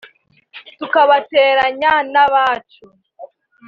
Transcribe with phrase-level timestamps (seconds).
[0.77, 2.85] tukabateranya n’abacu